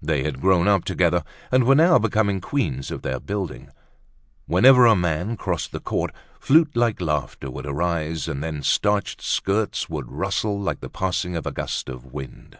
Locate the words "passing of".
10.88-11.44